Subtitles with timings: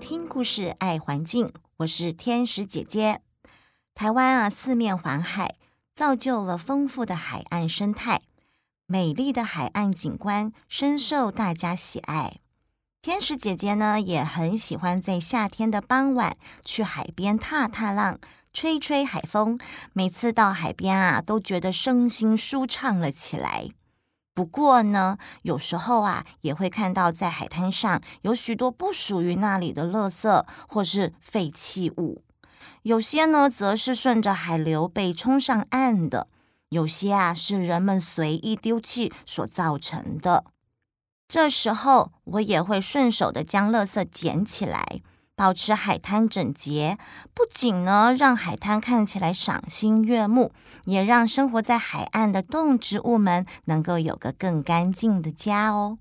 [0.00, 3.20] 听故事爱环境，我是天使姐姐。
[3.94, 5.56] 台湾啊，四面环海，
[5.94, 8.22] 造就了丰富的海岸生态，
[8.86, 12.38] 美丽的海岸景观深受大家喜爱。
[13.02, 18.18] 天使姐姐呢，也很喜欢在夏天的傍晚去海边踏踏浪，
[18.52, 19.58] 吹吹海风。
[19.92, 23.68] 每次到海边啊，都觉得身心舒畅了起来。
[24.38, 32.22] 不过呢，有时候啊，也会看到在海滩上有许多不属于那里的垃圾或是废弃物，
[32.82, 36.28] 有些呢，则是顺着海流被冲上岸的，
[36.68, 40.44] 有些啊，是人们随意丢弃所造成的。
[41.26, 45.00] 这时候，我也会顺手的将垃圾捡起来。
[45.38, 46.98] 保持海滩整洁，
[47.32, 50.50] 不仅呢让海滩看起来赏心悦目，
[50.86, 55.98] 也让生活在海岸的动植物们能够有个更干净的家哦。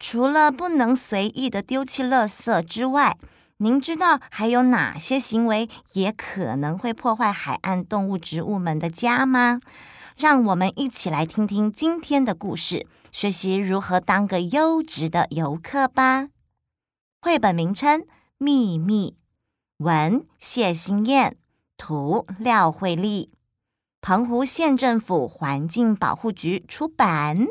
[0.00, 3.16] 除了不能随意的丢弃垃圾之外，
[3.58, 9.60] 您知道还有哪些行为也可能会破坏海岸动物植物们的家吗？
[10.16, 16.30] 让我们一起来听听今天的故事，学习如何当个优质的游客吧。
[17.22, 18.04] 绘本名称。
[18.38, 19.16] 秘密，
[19.78, 21.38] 文谢欣燕，
[21.78, 23.32] 图廖慧丽，
[24.02, 27.46] 澎湖县政府环境保护局出版。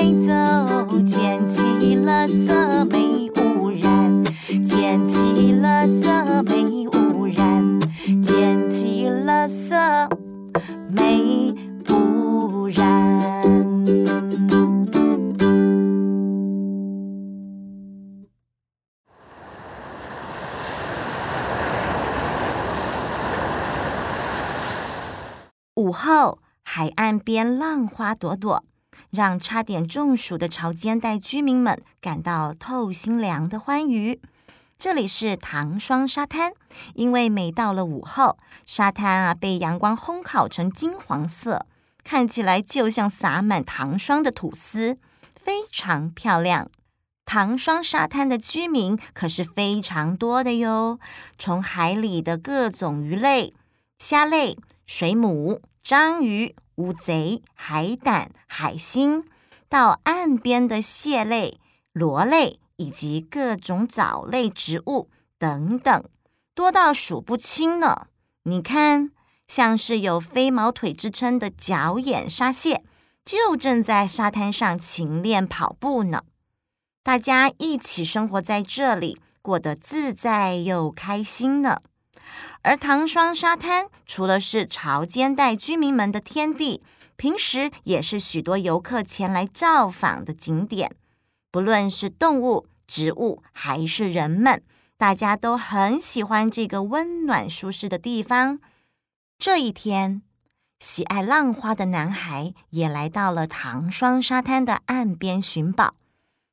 [0.00, 1.60] 别带走，捡起
[1.94, 4.24] 垃圾没污染，
[4.64, 7.78] 捡起垃圾没污染，
[8.22, 9.76] 捡起垃圾
[10.90, 11.54] 没
[11.90, 12.80] 污染。
[25.74, 28.64] 午后，海岸边浪花朵朵，
[29.08, 34.20] 让差点中暑的潮间带居民们感到透心凉的欢愉。
[34.78, 36.52] 这里是糖霜沙滩，
[36.94, 41.66] 因为每到了午后，沙滩啊被阳光烘烤成金黄色，
[42.04, 44.98] 看起来就像撒满糖霜的吐司，
[45.34, 46.70] 非常漂亮。
[47.24, 50.98] 糖霜沙滩的居民可是非常多的哟，
[51.38, 53.54] 从海里的各种鱼类、
[53.98, 54.56] 虾类、
[54.86, 55.60] 水母。
[55.82, 59.24] 章鱼、乌贼、海胆、海星，
[59.68, 61.60] 到岸边的蟹类、
[61.92, 66.02] 螺类以及各种藻类植物等等，
[66.54, 68.06] 多到数不清呢。
[68.44, 69.10] 你看，
[69.46, 72.82] 像是有飞毛腿之称的角眼沙蟹，
[73.26, 76.22] 就正在沙滩上勤练跑步呢。
[77.02, 81.82] 大家一起生活在这里，过得自在又开心呢。
[82.62, 86.82] 而糖霜沙滩除了是潮间带居民们的天地，
[87.16, 90.94] 平时也是许多游客前来造访的景点。
[91.50, 94.62] 不论是动物、植物还是人们，
[94.96, 98.60] 大家都很喜欢这个温暖舒适的地方。
[99.38, 100.22] 这一天，
[100.78, 105.94] 喜爱浪花的男孩也来到了糖霜沙滩的岸边寻宝。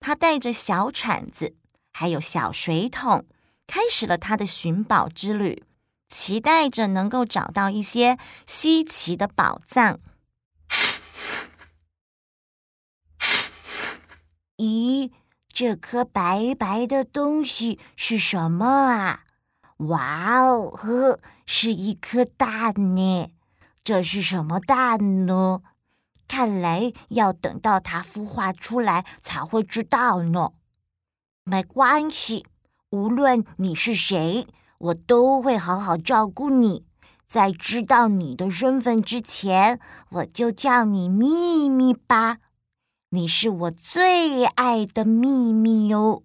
[0.00, 1.54] 他带着小铲子，
[1.92, 3.24] 还有小水桶，
[3.68, 5.62] 开始了他的寻宝之旅。
[6.12, 9.98] 期待着能够找到一些稀奇的宝藏。
[14.58, 15.10] 咦，
[15.48, 19.24] 这颗白白的东西是什么啊？
[19.78, 23.30] 哇哦，呵，是一颗蛋呢。
[23.82, 25.62] 这是什么蛋呢？
[26.28, 30.50] 看来要等到它孵化出来才会知道呢。
[31.44, 32.44] 没关系，
[32.90, 34.46] 无论你是谁。
[34.82, 36.84] 我都会好好照顾你，
[37.28, 42.38] 在知道你的身份之前，我就叫你秘密吧。
[43.10, 46.24] 你是我最爱的秘密哟。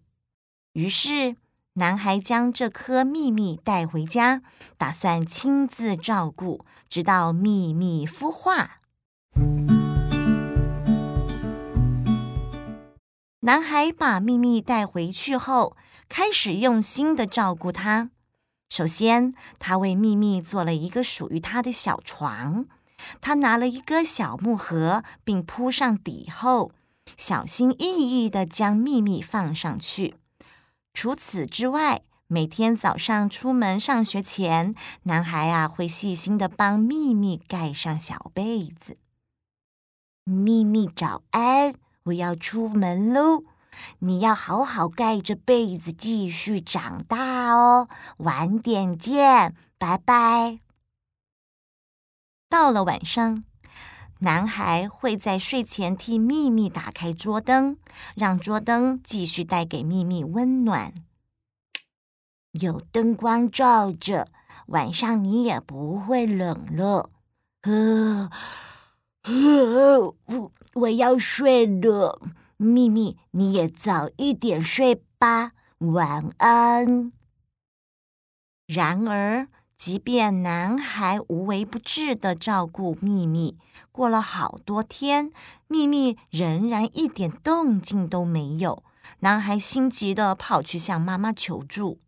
[0.74, 1.36] 于是，
[1.74, 4.42] 男孩将这颗秘密带回家，
[4.76, 8.78] 打算亲自照顾，直到秘密孵化。
[13.42, 15.78] 男孩把秘密带回去后，
[16.10, 18.10] 开始用心的照顾它。
[18.70, 22.66] 首先，他为秘密做了一个属于他的小床。
[23.22, 26.72] 他拿了一个小木盒，并铺上底后，
[27.16, 30.16] 小心翼翼地将秘密放上去。
[30.94, 34.74] 除此之外，每天早上出门上学前，
[35.04, 38.98] 男孩啊会细心的帮秘密盖上小被子。
[40.24, 41.76] 秘密早安，
[42.06, 43.44] 我要出门喽，
[44.00, 47.88] 你要好好盖着被子继续长大哦。
[48.18, 50.60] 晚点见，拜拜。
[52.50, 53.44] 到了晚上，
[54.20, 57.78] 男孩会在睡前替秘密打开桌灯，
[58.16, 60.94] 让桌灯继续带给秘密温暖。
[62.54, 64.30] 有灯光照着，
[64.68, 67.12] 晚上你也不会冷了。
[67.62, 68.30] 呃，
[69.24, 72.22] 呃，我我要睡了，
[72.58, 77.12] 秘密，你也早一点睡吧，晚安。
[78.66, 83.58] 然而，即便男孩无微不至的照顾秘密，
[83.92, 85.32] 过了好多天，
[85.68, 88.84] 秘密仍然一点动静都没有。
[89.20, 92.00] 男孩心急的跑去向妈妈求助。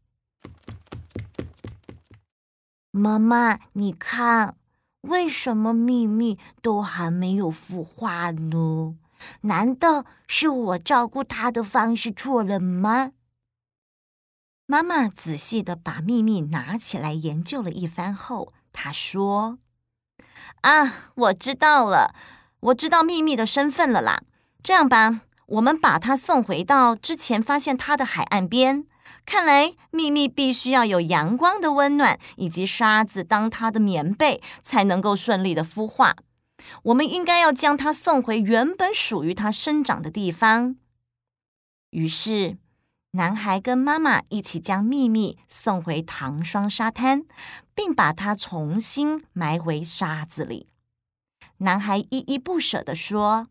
[2.92, 4.56] 妈妈，你看，
[5.02, 8.98] 为什么秘密都还没有孵化呢？
[9.42, 13.12] 难道是我照顾他的方式错了吗？
[14.66, 19.58] 妈妈仔细的把秘密拿起来研究了一番后，她说
[20.62, 22.14] ：“啊，我知道了，
[22.60, 24.22] 我知道秘密的身份了啦。
[24.62, 28.86] 这样吧，我们把它送回到之前发现它的海岸边。”
[29.26, 36.16] 看来秘密必须要有阳光的温暖，以及沙子当它的棉被，才能够顺利的孵化。
[36.84, 40.76] 我们应该要将它送回原本属于它生长的地方。
[41.92, 42.58] 于是，
[43.12, 47.26] 男孩跟妈妈一起将秘密送回糖霜沙滩，
[47.74, 50.68] 并把它重新埋回沙子里。
[51.58, 53.48] 男孩依依不舍地说：“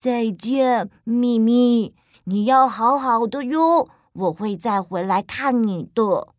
[0.00, 1.94] 再见，秘密，
[2.24, 6.34] 你要好好的哟。”我会再回来看你的。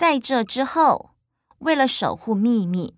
[0.00, 1.10] 在这之后，
[1.58, 2.94] 为了守护秘密，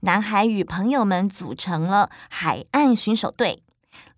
[0.00, 3.62] 男孩与朋友们组成了海岸巡守队，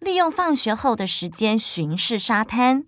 [0.01, 2.85] 利用放学后的时间巡视沙滩。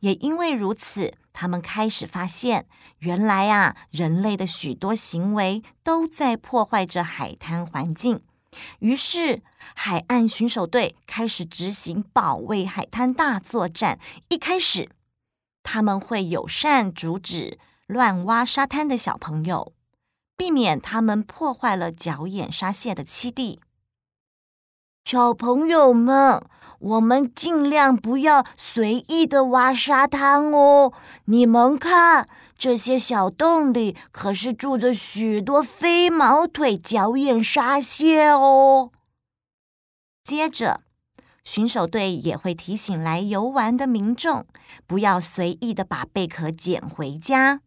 [0.00, 2.66] 也因为如此，他们开始发现，
[2.98, 8.20] 原来啊，人类的许多行为都在破坏着海滩环境。
[8.80, 9.44] 于是，
[9.76, 14.00] 海岸巡守队开始执行保卫海滩大作战。
[14.30, 14.90] 一开始，
[15.62, 17.60] 他们会友善阻止
[17.90, 19.72] 乱挖沙滩的小朋友，
[20.36, 23.60] 避免他们破坏了角眼沙蟹的栖地。
[25.04, 26.44] 小朋友们，
[26.78, 30.92] 我们尽量不要随意的挖沙滩哦。
[31.24, 32.28] 你们看。
[32.56, 38.90] 这些小洞里可是住着许多飞毛腿角眼沙蟹哦。
[40.22, 40.82] 接着，
[41.42, 44.44] 巡守队也会提醒来游玩的民众，
[44.86, 47.62] 不要随意的把贝壳捡回家。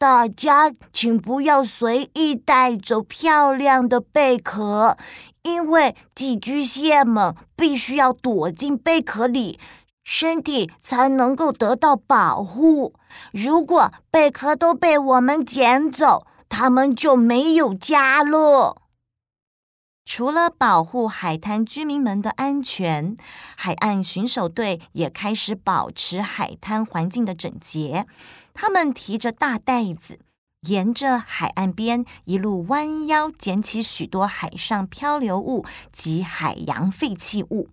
[0.00, 4.96] 大家请不要随意带走漂亮的贝壳，
[5.42, 9.60] 因为寄居蟹们必须要躲进贝壳里。
[10.02, 12.94] 身体才能够得到保护。
[13.30, 18.78] 如果贝壳都被我们捡走，它们就没有家了。
[20.04, 23.14] 除了保护海滩居民们的安全，
[23.56, 28.06] 海岸巡守队也开始保持海滩环境的整洁。
[28.52, 30.18] 他们提着大袋子，
[30.62, 37.68] 沿着海岸边一路弯腰捡起许多海上漂流物及海洋废弃物。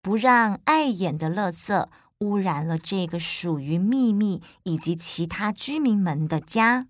[0.00, 1.86] 不让碍眼的垃圾
[2.18, 6.86] 污染了这个属于秘密以及其他居民们的家。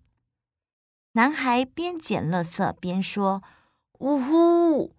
[1.12, 3.40] 男孩边捡垃圾边说
[3.98, 4.92] ：“呜呼！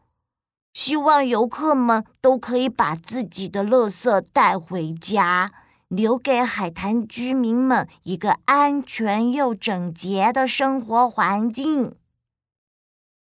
[0.74, 5.52] 希望游客们都可以把自己的垃圾带回家，
[5.88, 11.96] 留给海滩居民们一个安全又整洁的生活环境。”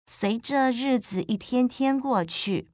[0.06, 2.70] 随着日子一天天过去。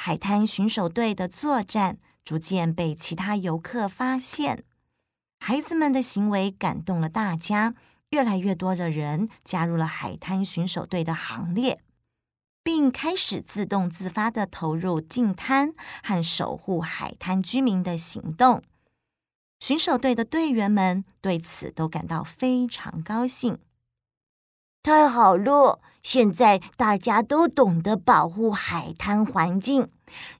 [0.00, 4.62] 海滩巡守队的作战逐渐被其他游客发现，
[5.40, 7.74] 孩子们的行为感动了大家，
[8.10, 11.80] 越来越多的人加入了海滩巡守队的行列，
[12.68, 15.72] 并开始自动自发地投入净滩
[16.02, 18.62] 和守护海滩居民的行动。
[19.58, 23.58] 巡守队的队员们对此都感到非常高兴。
[24.82, 25.80] 太好了！
[26.02, 29.90] 现在大家都懂得保护海滩环境，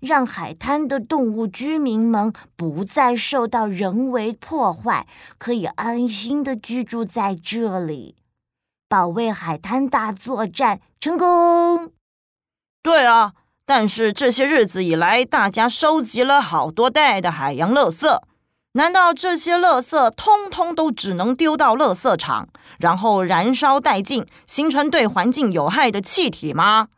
[0.01, 5.07] 让海滩的动物居民们不再受到人为破坏，
[5.39, 8.17] 可以安心的居住在这里。
[8.87, 11.98] 保卫海滩大作战成功！
[12.88, 13.35] 对啊，
[13.66, 18.18] 但是这些日子以来，大家收集了好多袋的海洋垃圾。
[18.73, 26.88] 难道这些垃圾通通都只能丢到垃圾场，然后燃烧殆尽，形成对环境有害的气体吗？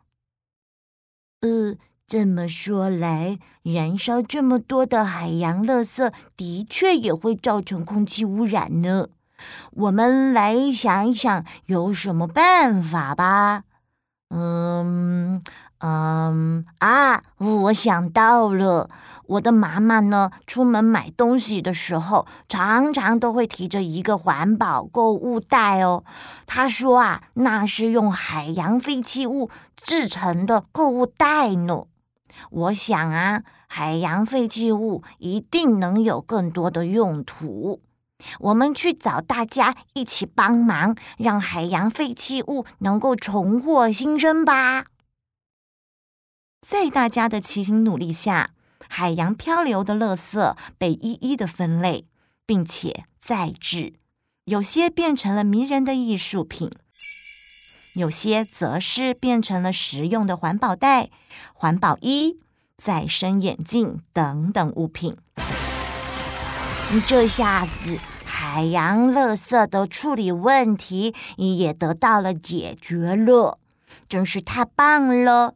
[1.41, 1.75] 呃，
[2.07, 9.09] 这么说来，燃烧这么多的海洋垃圾，的确也会造成空气污染呢。
[9.73, 13.65] 我们来想一想，有什么办法吧？
[14.29, 15.43] 嗯。
[15.83, 18.91] 嗯啊，我想到了，
[19.27, 26.05] 我的妈妈呢，出门买东西的时候，常常都会提着一个环保购物袋哦。
[26.47, 29.49] 她说啊，那是用海洋废弃物
[29.83, 31.85] 制成的购物袋呢。
[32.51, 37.81] 我想啊，海洋废弃物一定能有更多的用途。
[38.41, 44.85] 我们去找大家一起帮忙，让海洋废弃物能够重获新生吧。
[46.67, 48.51] 在大家的齐心努力下，
[48.89, 52.07] 海洋漂流的垃圾被一一的分类，
[52.47, 53.95] 并且再制。
[54.45, 56.71] 有些变成了迷人的艺术品，
[57.95, 61.11] 有些则是变成了实用的环保袋、
[61.55, 62.41] 环保衣、
[62.77, 65.17] 再生眼镜等等物品。
[67.07, 73.59] 这下子，海洋垃圾的处理问题也得到了解决了，
[74.09, 75.55] 真是太棒了！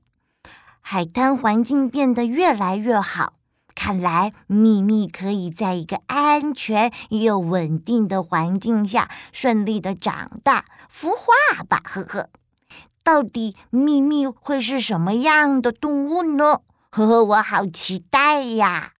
[0.87, 3.33] 海滩环境变得越来越好，
[3.75, 11.81] 看来秘密可以在一个安全又稳定的环境下顺利的长大孵化吧。
[11.85, 12.29] 呵呵，
[13.03, 16.61] 到底秘密会是什么样的动物呢？
[16.91, 18.93] 呵呵，我好期待呀！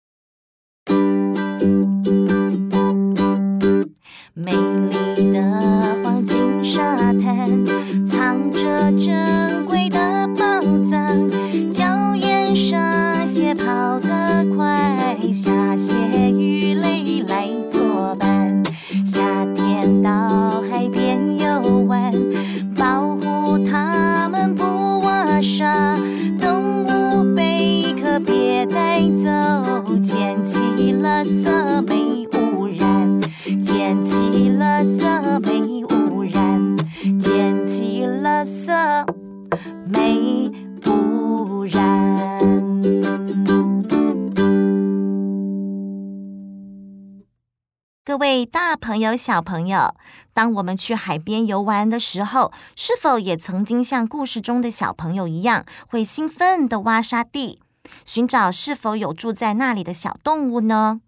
[48.25, 49.93] 位大朋友、小朋友，
[50.33, 57.59] 当我们去海边游玩的时候，是否也曾经像故事中的小朋友一样，会兴奋地挖沙地，
[58.03, 61.01] 寻找是否有住在那里的小动物呢？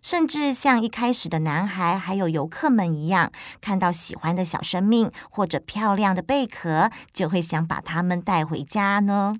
[0.00, 9.34] 甚至像一开始的男孩还有游客们一样，看到喜欢的小生命或者漂亮的贝壳，就会想把它们带回家呢？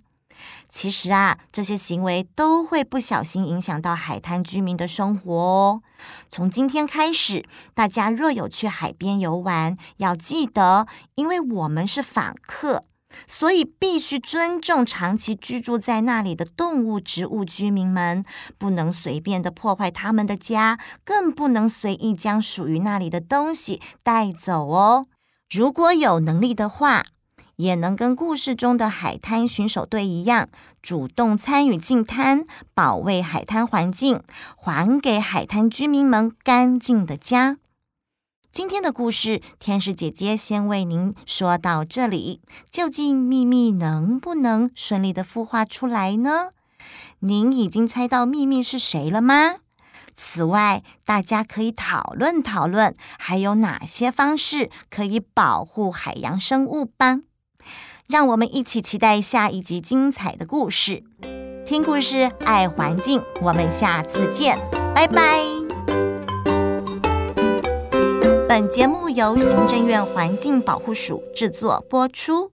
[0.68, 5.82] 其实啊，这些行为都会不小心影响到海滩居民的生活哦。
[6.28, 7.44] 从今天开始，
[7.74, 12.84] 大家若有去海边游玩，要记得，因为我们是访客，
[13.26, 18.24] 所以必须尊重长期居住在那里的动物、植物居民们，
[18.56, 25.06] 不能随便的破坏他们的家，更不能随意将属于那里的东西带走哦。
[25.50, 27.04] 如果有能力的话，
[27.60, 30.48] 也能跟故事中的海滩巡守队一样，
[30.80, 34.22] 主动参与净滩，保卫海滩环境，
[34.56, 37.58] 还给海滩居民们干净的家。
[38.50, 42.40] 今天的故事，天使姐姐先为您说到这里。
[42.70, 46.52] 究竟秘密能不能顺利的孵化出来呢？
[47.18, 49.56] 您已经猜到秘密是谁了吗？
[50.16, 57.20] 此外，大家可以讨论讨论，还有哪些方式可以保护海洋生物吧。
[58.10, 61.04] 让我们一起期待下一集精彩的故事。
[61.64, 64.58] 听故事，爱环境，我们下次见，
[64.92, 65.44] 拜拜。
[68.48, 72.50] 本节目由行政院环境保护署制作播出。